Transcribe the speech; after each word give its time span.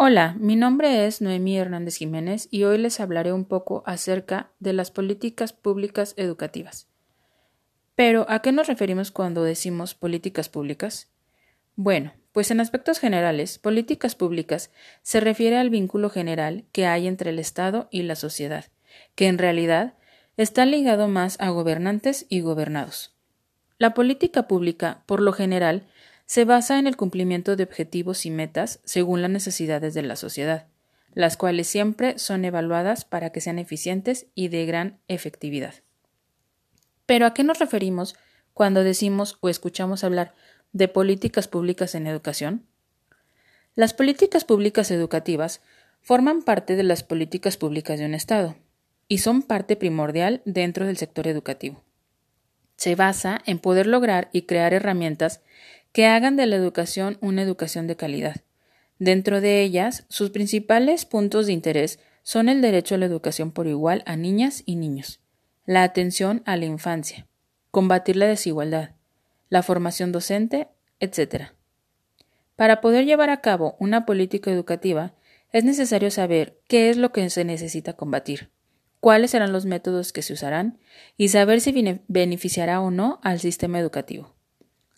Hola, 0.00 0.36
mi 0.38 0.54
nombre 0.54 1.06
es 1.06 1.20
Noemí 1.20 1.58
Hernández 1.58 1.96
Jiménez 1.96 2.46
y 2.52 2.62
hoy 2.62 2.78
les 2.78 3.00
hablaré 3.00 3.32
un 3.32 3.44
poco 3.44 3.82
acerca 3.84 4.52
de 4.60 4.72
las 4.72 4.92
políticas 4.92 5.52
públicas 5.52 6.14
educativas. 6.16 6.86
Pero, 7.96 8.24
¿a 8.28 8.40
qué 8.40 8.52
nos 8.52 8.68
referimos 8.68 9.10
cuando 9.10 9.42
decimos 9.42 9.96
políticas 9.96 10.48
públicas? 10.48 11.10
Bueno, 11.74 12.12
pues 12.30 12.52
en 12.52 12.60
aspectos 12.60 13.00
generales, 13.00 13.58
políticas 13.58 14.14
públicas 14.14 14.70
se 15.02 15.18
refiere 15.18 15.58
al 15.58 15.68
vínculo 15.68 16.10
general 16.10 16.64
que 16.70 16.86
hay 16.86 17.08
entre 17.08 17.30
el 17.30 17.40
Estado 17.40 17.88
y 17.90 18.04
la 18.04 18.14
sociedad, 18.14 18.66
que 19.16 19.26
en 19.26 19.36
realidad 19.36 19.94
está 20.36 20.64
ligado 20.64 21.08
más 21.08 21.40
a 21.40 21.50
gobernantes 21.50 22.24
y 22.28 22.38
gobernados. 22.38 23.16
La 23.78 23.94
política 23.94 24.46
pública, 24.46 25.02
por 25.06 25.20
lo 25.20 25.32
general, 25.32 25.88
se 26.28 26.44
basa 26.44 26.78
en 26.78 26.86
el 26.86 26.98
cumplimiento 26.98 27.56
de 27.56 27.64
objetivos 27.64 28.26
y 28.26 28.30
metas 28.30 28.80
según 28.84 29.22
las 29.22 29.30
necesidades 29.30 29.94
de 29.94 30.02
la 30.02 30.14
sociedad, 30.14 30.66
las 31.14 31.38
cuales 31.38 31.68
siempre 31.68 32.18
son 32.18 32.44
evaluadas 32.44 33.06
para 33.06 33.30
que 33.30 33.40
sean 33.40 33.58
eficientes 33.58 34.26
y 34.34 34.48
de 34.48 34.66
gran 34.66 35.00
efectividad. 35.08 35.74
Pero 37.06 37.24
¿a 37.24 37.32
qué 37.32 37.44
nos 37.44 37.58
referimos 37.58 38.14
cuando 38.52 38.84
decimos 38.84 39.38
o 39.40 39.48
escuchamos 39.48 40.04
hablar 40.04 40.34
de 40.74 40.86
políticas 40.86 41.48
públicas 41.48 41.94
en 41.94 42.06
educación? 42.06 42.66
Las 43.74 43.94
políticas 43.94 44.44
públicas 44.44 44.90
educativas 44.90 45.62
forman 46.02 46.42
parte 46.42 46.76
de 46.76 46.82
las 46.82 47.02
políticas 47.02 47.56
públicas 47.56 47.98
de 47.98 48.04
un 48.04 48.12
Estado 48.12 48.54
y 49.08 49.18
son 49.18 49.40
parte 49.40 49.76
primordial 49.76 50.42
dentro 50.44 50.84
del 50.84 50.98
sector 50.98 51.26
educativo. 51.26 51.82
Se 52.76 52.96
basa 52.96 53.40
en 53.46 53.58
poder 53.58 53.86
lograr 53.86 54.28
y 54.32 54.42
crear 54.42 54.74
herramientas 54.74 55.40
que 55.92 56.06
hagan 56.06 56.36
de 56.36 56.46
la 56.46 56.56
educación 56.56 57.18
una 57.20 57.42
educación 57.42 57.86
de 57.86 57.96
calidad. 57.96 58.36
Dentro 58.98 59.40
de 59.40 59.62
ellas, 59.62 60.04
sus 60.08 60.30
principales 60.30 61.04
puntos 61.04 61.46
de 61.46 61.52
interés 61.52 62.00
son 62.22 62.48
el 62.48 62.60
derecho 62.60 62.94
a 62.94 62.98
la 62.98 63.06
educación 63.06 63.52
por 63.52 63.66
igual 63.66 64.02
a 64.06 64.16
niñas 64.16 64.62
y 64.66 64.76
niños, 64.76 65.20
la 65.66 65.82
atención 65.82 66.42
a 66.46 66.56
la 66.56 66.66
infancia, 66.66 67.26
combatir 67.70 68.16
la 68.16 68.26
desigualdad, 68.26 68.90
la 69.48 69.62
formación 69.62 70.12
docente, 70.12 70.68
etc. 71.00 71.52
Para 72.56 72.80
poder 72.80 73.06
llevar 73.06 73.30
a 73.30 73.40
cabo 73.40 73.76
una 73.78 74.04
política 74.04 74.50
educativa, 74.50 75.14
es 75.52 75.64
necesario 75.64 76.10
saber 76.10 76.58
qué 76.68 76.90
es 76.90 76.96
lo 76.96 77.12
que 77.12 77.30
se 77.30 77.44
necesita 77.44 77.94
combatir, 77.94 78.50
cuáles 79.00 79.30
serán 79.30 79.52
los 79.52 79.64
métodos 79.64 80.12
que 80.12 80.22
se 80.22 80.34
usarán 80.34 80.78
y 81.16 81.28
saber 81.28 81.60
si 81.60 82.02
beneficiará 82.08 82.80
o 82.80 82.90
no 82.90 83.20
al 83.22 83.38
sistema 83.38 83.78
educativo 83.78 84.37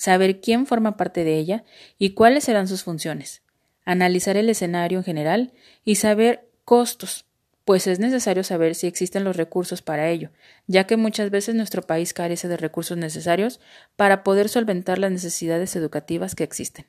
saber 0.00 0.40
quién 0.40 0.64
forma 0.64 0.96
parte 0.96 1.24
de 1.24 1.36
ella 1.36 1.62
y 1.98 2.14
cuáles 2.14 2.44
serán 2.44 2.66
sus 2.66 2.84
funciones, 2.84 3.42
analizar 3.84 4.38
el 4.38 4.48
escenario 4.48 4.96
en 4.96 5.04
general 5.04 5.52
y 5.84 5.96
saber 5.96 6.48
costos, 6.64 7.26
pues 7.66 7.86
es 7.86 7.98
necesario 7.98 8.42
saber 8.42 8.74
si 8.74 8.86
existen 8.86 9.24
los 9.24 9.36
recursos 9.36 9.82
para 9.82 10.08
ello, 10.08 10.30
ya 10.66 10.84
que 10.84 10.96
muchas 10.96 11.30
veces 11.30 11.54
nuestro 11.54 11.82
país 11.82 12.14
carece 12.14 12.48
de 12.48 12.56
recursos 12.56 12.96
necesarios 12.96 13.60
para 13.94 14.24
poder 14.24 14.48
solventar 14.48 14.98
las 14.98 15.12
necesidades 15.12 15.76
educativas 15.76 16.34
que 16.34 16.44
existen. 16.44 16.86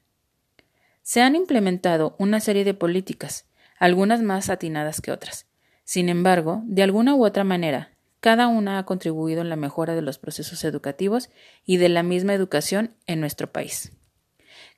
Se 1.04 1.22
han 1.22 1.36
implementado 1.36 2.16
una 2.18 2.40
serie 2.40 2.64
de 2.64 2.74
políticas, 2.74 3.46
algunas 3.78 4.22
más 4.22 4.50
atinadas 4.50 5.02
que 5.02 5.12
otras. 5.12 5.48
Sin 5.84 6.08
embargo, 6.08 6.62
de 6.64 6.84
alguna 6.84 7.14
u 7.16 7.26
otra 7.26 7.44
manera, 7.44 7.91
cada 8.22 8.48
una 8.48 8.78
ha 8.78 8.86
contribuido 8.86 9.42
en 9.42 9.50
la 9.50 9.56
mejora 9.56 9.96
de 9.96 10.02
los 10.02 10.20
procesos 10.20 10.64
educativos 10.64 11.30
y 11.66 11.78
de 11.78 11.90
la 11.90 12.04
misma 12.04 12.34
educación 12.34 12.94
en 13.08 13.20
nuestro 13.20 13.52
país. 13.52 13.92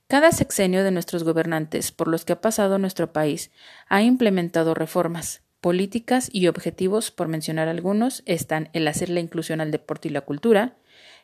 Cada 0.08 0.32
sexenio 0.32 0.84
de 0.84 0.92
nuestros 0.92 1.24
gobernantes 1.24 1.92
por 1.92 2.08
los 2.08 2.26
que 2.26 2.34
ha 2.34 2.42
pasado 2.42 2.80
nuestro 2.80 3.12
país 3.14 3.52
ha 3.88 4.02
implementado 4.02 4.74
reformas, 4.74 5.42
políticas 5.60 6.30
y 6.32 6.48
objetivos, 6.48 7.12
por 7.12 7.28
mencionar 7.28 7.68
algunos, 7.68 8.24
están 8.26 8.70
el 8.74 8.88
hacer 8.88 9.10
la 9.10 9.20
inclusión 9.20 9.62
al 9.62 9.72
deporte 9.72 10.08
y 10.08 10.12
la 10.12 10.22
cultura, 10.22 10.76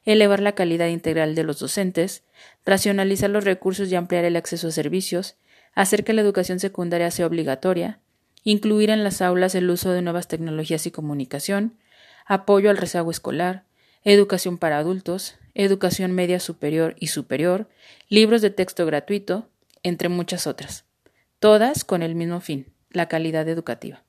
elevar 0.06 0.40
la 0.40 0.54
calidad 0.54 0.88
integral 0.88 1.36
de 1.36 1.44
los 1.44 1.60
docentes, 1.60 2.24
racionalizar 2.66 3.30
los 3.30 3.44
recursos 3.44 3.92
y 3.92 3.96
ampliar 3.96 4.26
el 4.26 4.36
acceso 4.36 4.70
a 4.70 4.72
servicios, 4.72 5.36
hacer 5.74 6.04
que 6.04 6.14
la 6.14 6.22
educación 6.22 6.60
secundaria 6.60 7.12
sea 7.12 7.28
obligatoria, 7.28 8.00
incluir 8.44 8.90
en 8.90 9.04
las 9.04 9.22
aulas 9.22 9.56
el 9.56 9.70
uso 9.70 9.92
de 9.92 10.02
nuevas 10.02 10.28
tecnologías 10.28 10.86
y 10.86 10.92
comunicación, 10.92 11.78
apoyo 12.30 12.70
al 12.70 12.78
rezago 12.78 13.10
escolar, 13.10 13.66
educación 14.04 14.60
para 14.60 14.78
adultos, 14.78 15.36
educación 15.56 16.12
media 16.14 16.40
superior 16.40 16.96
y 17.00 17.08
superior, 17.08 17.68
libros 18.08 18.42
de 18.44 18.52
texto 18.52 18.86
gratuito, 18.86 19.50
entre 19.82 20.10
muchas 20.10 20.46
otras, 20.46 20.86
todas 21.40 21.84
con 21.84 22.04
el 22.04 22.14
mismo 22.14 22.40
fin, 22.40 22.72
la 22.92 23.08
calidad 23.08 23.50
educativa. 23.50 24.04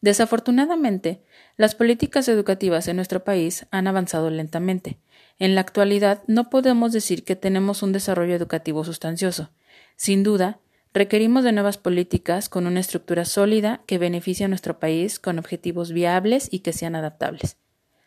Desafortunadamente, 0.00 1.22
las 1.56 1.74
políticas 1.74 2.28
educativas 2.28 2.86
en 2.86 2.96
nuestro 2.96 3.24
país 3.24 3.66
han 3.72 3.88
avanzado 3.88 4.30
lentamente. 4.30 4.98
En 5.40 5.56
la 5.56 5.60
actualidad 5.60 6.22
no 6.28 6.50
podemos 6.50 6.92
decir 6.92 7.24
que 7.24 7.34
tenemos 7.34 7.82
un 7.82 7.92
desarrollo 7.92 8.34
educativo 8.34 8.84
sustancioso. 8.84 9.50
Sin 9.96 10.22
duda, 10.22 10.60
Requerimos 10.94 11.42
de 11.42 11.52
nuevas 11.52 11.78
políticas 11.78 12.50
con 12.50 12.66
una 12.66 12.80
estructura 12.80 13.24
sólida 13.24 13.82
que 13.86 13.96
beneficie 13.96 14.44
a 14.44 14.48
nuestro 14.48 14.78
país 14.78 15.18
con 15.18 15.38
objetivos 15.38 15.90
viables 15.92 16.48
y 16.50 16.58
que 16.58 16.74
sean 16.74 16.94
adaptables. 16.94 17.56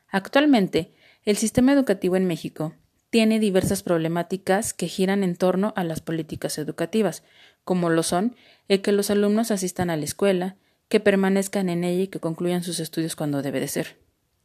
Actualmente, 0.07 0.94
el 1.24 1.35
sistema 1.35 1.74
educativo 1.74 2.16
en 2.16 2.28
México 2.28 2.75
tiene 3.09 3.40
diversas 3.40 3.81
problemáticas 3.81 4.75
que 4.75 4.88
giran 4.88 5.24
en 5.24 5.35
torno 5.35 5.74
a 5.75 5.84
las 5.84 6.01
políticas 6.01 6.59
educativas, 6.59 7.24
como 7.63 7.90
lo 7.90 8.03
son 8.03 8.35
el 8.68 8.84
que 8.84 8.91
los 8.91 9.09
alumnos 9.09 9.50
asistan 9.50 9.90
a 9.90 9.97
la 9.97 10.06
escuela, 10.06 10.57
que 10.88 11.00
permanezcan 11.00 11.69
en 11.69 11.84
ella 11.84 12.03
y 12.03 12.07
que 12.07 12.19
concluyan 12.19 12.63
sus 12.63 12.79
estudios 12.79 13.16
cuando 13.16 13.41
debe 13.41 13.59
de 13.59 13.68
ser. 13.68 13.97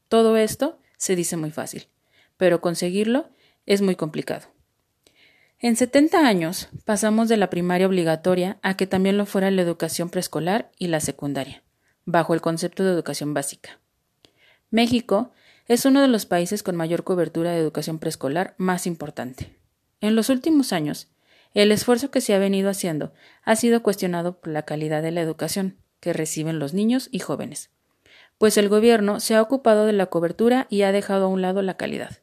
Todo 0.09 0.39
esto 0.39 0.79
se 0.97 1.15
dice 1.15 1.37
muy 1.37 1.51
fácil, 1.51 1.89
pero 2.39 2.63
conseguirlo 2.63 3.29
es 3.67 3.83
muy 3.83 3.97
complicado. 3.97 4.47
En 5.63 5.77
70 5.77 6.27
años 6.27 6.71
pasamos 6.87 7.29
de 7.29 7.37
la 7.37 7.51
primaria 7.51 7.87
obligatoria 7.87 8.59
a 8.63 8.79
que 8.79 8.87
también 8.87 9.19
lo 9.19 9.27
fuera 9.27 9.51
la 9.51 9.61
educación 9.61 10.09
preescolar 10.09 10.71
y 10.79 10.87
la 10.87 11.01
secundaria, 11.01 11.63
bajo 12.07 12.33
el 12.33 12.41
concepto 12.41 12.83
de 12.83 12.93
educación 12.93 13.35
básica. 13.35 13.79
México 14.71 15.33
es 15.69 15.85
uno 15.85 16.01
de 16.01 16.09
los 16.09 16.25
países 16.25 16.63
con 16.63 16.77
mayor 16.77 17.05
cobertura 17.05 17.51
de 17.51 17.59
educación 17.59 17.99
preescolar 17.99 18.55
más 18.57 18.87
importante. 18.87 19.59
En 20.01 20.17
los 20.17 20.31
últimos 20.31 20.73
años, 20.73 21.09
el 21.53 21.73
esfuerzo 21.73 22.11
que 22.11 22.23
se 22.23 22.35
ha 22.35 22.39
venido 22.39 22.71
haciendo 22.71 23.13
ha 23.45 23.55
sido 23.55 23.83
cuestionado 23.83 24.41
por 24.41 24.55
la 24.55 24.63
calidad 24.63 25.03
de 25.03 25.11
la 25.11 25.21
educación 25.21 25.77
que 26.01 26.15
reciben 26.15 26.59
los 26.59 26.73
niños 26.73 27.11
y 27.13 27.19
jóvenes, 27.19 27.69
pues 28.39 28.57
el 28.57 28.71
gobierno 28.71 29.21
se 29.21 29.35
ha 29.35 29.43
ocupado 29.43 29.85
de 29.85 29.93
la 29.93 30.07
cobertura 30.07 30.67
y 30.71 30.83
ha 30.83 30.93
dejado 30.93 31.27
a 31.27 31.29
un 31.29 31.43
lado 31.43 31.61
la 31.61 31.77
calidad. 31.77 32.23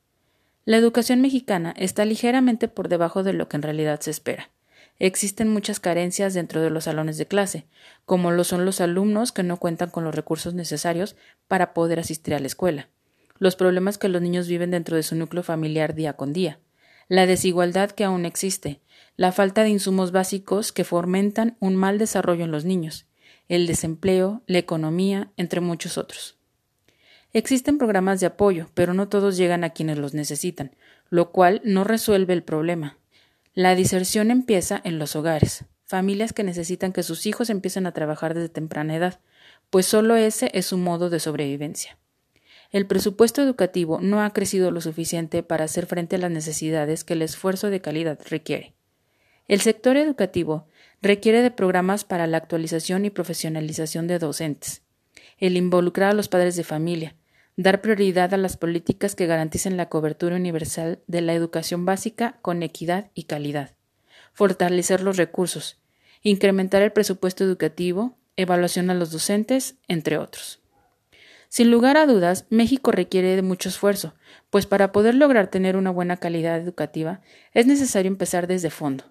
La 0.67 0.75
educación 0.75 1.22
mexicana 1.22 1.73
está 1.78 2.03
ligeramente 2.03 2.67
por 2.67 2.89
debajo 2.89 3.23
de 3.23 3.31
lo 3.31 3.47
que 3.47 3.55
en 3.55 3.63
realidad 3.63 4.01
se 4.01 4.11
espera. 4.11 4.50
Existen 5.00 5.47
muchas 5.47 5.79
carencias 5.79 6.33
dentro 6.33 6.59
de 6.59 6.69
los 6.69 6.83
salones 6.83 7.17
de 7.17 7.25
clase, 7.25 7.67
como 8.03 8.31
lo 8.31 8.44
son 8.44 8.66
los 8.66 8.81
alumnos 8.81 9.31
que 9.31 9.44
no 9.44 9.56
cuentan 9.56 9.89
con 9.91 10.03
los 10.03 10.13
recursos 10.13 10.56
necesarios 10.56 11.16
para 11.47 11.73
poder 11.73 12.01
asistir 12.01 12.35
a 12.35 12.39
la 12.39 12.47
escuela, 12.47 12.89
los 13.39 13.56
problemas 13.56 13.97
que 13.97 14.09
los 14.09 14.22
niños 14.22 14.50
viven 14.50 14.72
dentro 14.72 14.97
de 14.97 15.03
su 15.03 15.16
núcleo 15.16 15.41
familiar 15.41 15.95
día 15.95 16.17
con 16.17 16.33
día, 16.33 16.59
la 17.07 17.25
desigualdad 17.25 17.91
que 17.91 18.03
aún 18.03 18.25
existe, 18.25 18.81
la 19.16 19.31
falta 19.31 19.63
de 19.63 19.69
insumos 19.69 20.11
básicos 20.11 20.73
que 20.73 20.83
fomentan 20.83 21.56
un 21.61 21.77
mal 21.77 21.97
desarrollo 21.97 22.44
en 22.44 22.51
los 22.51 22.66
niños, 22.66 23.06
el 23.47 23.67
desempleo, 23.67 24.44
la 24.47 24.57
economía, 24.57 25.31
entre 25.38 25.61
muchos 25.61 25.97
otros. 25.97 26.36
Existen 27.33 27.77
programas 27.77 28.19
de 28.19 28.27
apoyo, 28.27 28.69
pero 28.73 28.93
no 28.93 29.09
todos 29.09 29.38
llegan 29.38 29.63
a 29.63 29.71
quienes 29.71 29.97
los 29.97 30.13
necesitan, 30.13 30.75
lo 31.09 31.31
cual 31.31 31.61
no 31.63 31.83
resuelve 31.83 32.33
el 32.33 32.43
problema. 32.43 32.97
La 33.53 33.75
diserción 33.75 34.31
empieza 34.31 34.79
en 34.83 34.99
los 34.99 35.15
hogares, 35.15 35.65
familias 35.83 36.33
que 36.33 36.44
necesitan 36.44 36.94
que 36.94 37.03
sus 37.03 37.25
hijos 37.25 37.50
empiecen 37.50 37.85
a 37.85 37.94
trabajar 37.94 38.33
desde 38.33 38.50
temprana 38.50 38.95
edad, 38.95 39.19
pues 39.69 39.85
solo 39.85 40.15
ese 40.15 40.50
es 40.53 40.68
su 40.68 40.77
modo 40.77 41.09
de 41.09 41.19
sobrevivencia. 41.19 41.97
El 42.71 42.85
presupuesto 42.85 43.41
educativo 43.41 44.00
no 44.01 44.21
ha 44.21 44.31
crecido 44.31 44.71
lo 44.71 44.81
suficiente 44.81 45.41
para 45.44 45.65
hacer 45.65 45.85
frente 45.85 46.18
a 46.18 46.19
las 46.19 46.31
necesidades 46.31 47.03
que 47.03 47.13
el 47.13 47.21
esfuerzo 47.21 47.69
de 47.69 47.81
calidad 47.81 48.19
requiere. 48.29 48.74
El 49.47 49.62
sector 49.62 49.95
educativo 49.95 50.68
requiere 51.01 51.41
de 51.41 51.51
programas 51.51 52.03
para 52.03 52.27
la 52.27 52.38
actualización 52.38 53.06
y 53.06 53.09
profesionalización 53.09 54.07
de 54.07 54.19
docentes, 54.19 54.81
el 55.38 55.57
involucrar 55.57 56.12
a 56.12 56.13
los 56.13 56.28
padres 56.28 56.56
de 56.56 56.63
familia, 56.63 57.16
dar 57.56 57.81
prioridad 57.81 58.34
a 58.34 58.38
las 58.38 58.57
políticas 58.57 59.16
que 59.16 59.25
garanticen 59.25 59.78
la 59.78 59.89
cobertura 59.89 60.36
universal 60.36 61.00
de 61.07 61.22
la 61.22 61.34
educación 61.34 61.86
básica 61.86 62.38
con 62.42 62.63
equidad 62.63 63.12
y 63.13 63.24
calidad, 63.24 63.75
fortalecer 64.34 65.01
los 65.01 65.18
recursos, 65.18 65.80
incrementar 66.22 66.81
el 66.81 66.92
presupuesto 66.92 67.44
educativo, 67.44 68.18
evaluación 68.36 68.89
a 68.89 68.94
los 68.94 69.12
docentes, 69.12 69.75
entre 69.88 70.18
otros. 70.18 70.60
Sin 71.50 71.72
lugar 71.72 71.98
a 71.98 72.06
dudas, 72.06 72.45
México 72.50 72.92
requiere 72.92 73.36
de 73.36 73.42
mucho 73.42 73.69
esfuerzo, 73.69 74.13
pues 74.50 74.66
para 74.66 74.92
poder 74.92 75.16
lograr 75.16 75.48
tener 75.48 75.78
una 75.78 75.92
buena 75.92 76.18
calidad 76.18 76.57
educativa 76.57 77.22
es 77.54 77.66
necesario 77.66 78.12
empezar 78.12 78.48
desde 78.48 78.69
fondo, 78.69 79.06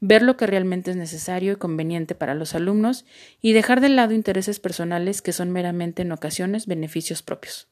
ver 0.00 0.22
lo 0.22 0.36
que 0.36 0.46
realmente 0.46 0.90
es 0.92 0.96
necesario 0.96 1.52
y 1.52 1.56
conveniente 1.56 2.14
para 2.14 2.34
los 2.34 2.54
alumnos 2.54 3.04
y 3.40 3.52
dejar 3.52 3.80
de 3.80 3.88
lado 3.88 4.14
intereses 4.14 4.60
personales 4.60 5.22
que 5.22 5.32
son 5.32 5.50
meramente 5.50 6.02
en 6.02 6.12
ocasiones 6.12 6.66
beneficios 6.66 7.22
propios. 7.22 7.68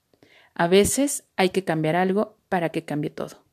A 0.54 0.68
veces 0.68 1.24
hay 1.36 1.50
que 1.50 1.64
cambiar 1.64 1.96
algo 1.96 2.36
para 2.48 2.70
que 2.70 2.84
cambie 2.84 3.10
todo. 3.10 3.45